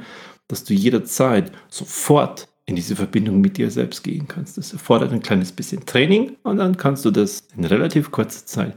dass 0.47 0.63
du 0.63 0.73
jederzeit 0.73 1.51
sofort 1.69 2.47
in 2.65 2.75
diese 2.75 2.95
Verbindung 2.95 3.41
mit 3.41 3.57
dir 3.57 3.69
selbst 3.69 4.03
gehen 4.03 4.27
kannst. 4.27 4.57
Das 4.57 4.73
erfordert 4.73 5.11
ein 5.11 5.21
kleines 5.21 5.51
bisschen 5.51 5.85
Training 5.85 6.35
und 6.43 6.57
dann 6.57 6.77
kannst 6.77 7.05
du 7.05 7.11
das 7.11 7.47
in 7.55 7.65
relativ 7.65 8.11
kurzer 8.11 8.45
Zeit 8.45 8.75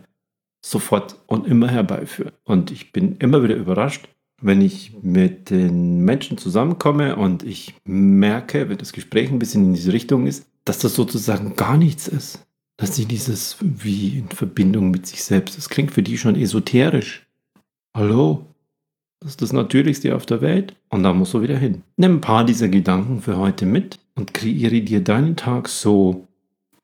sofort 0.61 1.17
und 1.27 1.47
immer 1.47 1.69
herbeiführen. 1.69 2.33
Und 2.45 2.71
ich 2.71 2.93
bin 2.93 3.17
immer 3.17 3.43
wieder 3.43 3.57
überrascht, 3.57 4.09
wenn 4.41 4.61
ich 4.61 4.93
mit 5.03 5.51
den 5.51 6.01
Menschen 6.01 6.39
zusammenkomme 6.39 7.17
und 7.17 7.43
ich 7.43 7.75
merke, 7.85 8.69
wenn 8.69 8.79
das 8.79 8.93
Gespräch 8.93 9.31
ein 9.31 9.39
bisschen 9.39 9.65
in 9.67 9.75
diese 9.75 9.93
Richtung 9.93 10.27
ist, 10.27 10.47
dass 10.65 10.79
das 10.79 10.95
sozusagen 10.95 11.57
gar 11.57 11.77
nichts 11.77 12.09
ist. 12.09 12.45
Dass 12.77 12.95
sie 12.95 13.07
dieses 13.07 13.57
wie 13.61 14.19
in 14.19 14.29
Verbindung 14.29 14.91
mit 14.91 15.07
sich 15.07 15.25
selbst, 15.25 15.57
das 15.57 15.69
klingt 15.69 15.91
für 15.91 16.03
die 16.03 16.19
schon 16.19 16.37
esoterisch. 16.37 17.27
Hallo? 17.93 18.48
Das 19.21 19.31
ist 19.31 19.43
das 19.43 19.53
Natürlichste 19.53 20.15
auf 20.15 20.27
der 20.27 20.41
Welt 20.41 20.77
und 20.91 21.03
da 21.03 21.13
musst 21.13 21.35
du 21.35 21.43
wieder 21.43 21.57
hin. 21.57 21.83
Nimm 21.97 22.17
ein 22.17 22.21
paar 22.21 22.45
dieser 22.45 22.69
Gedanken 22.69 23.21
für 23.21 23.37
heute 23.37 23.67
mit 23.67 23.99
und 24.15 24.33
kreiere 24.33 24.81
dir 24.81 25.03
deinen 25.03 25.35
Tag 25.35 25.69
so, 25.69 26.29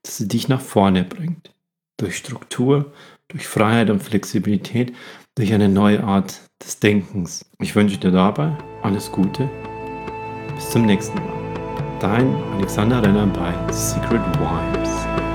dass 0.02 0.16
sie 0.16 0.26
dich 0.26 0.48
nach 0.48 0.60
vorne 0.60 1.04
bringt. 1.04 1.52
Durch 1.96 2.16
Struktur, 2.16 2.92
durch 3.28 3.46
Freiheit 3.46 3.88
und 3.90 4.02
Flexibilität, 4.02 4.92
durch 5.36 5.52
eine 5.52 5.68
neue 5.68 6.02
Art 6.02 6.40
des 6.62 6.80
Denkens. 6.80 7.44
Ich 7.60 7.76
wünsche 7.76 7.98
dir 7.98 8.10
dabei 8.10 8.56
alles 8.82 9.12
Gute. 9.12 9.48
Bis 10.56 10.70
zum 10.70 10.86
nächsten 10.86 11.16
Mal. 11.18 11.98
Dein 12.00 12.34
Alexander 12.56 13.00
Renner 13.00 13.26
bei 13.26 13.72
Secret 13.72 14.22
Vibes. 14.38 15.33